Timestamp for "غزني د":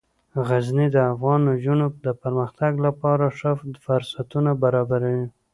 0.47-0.97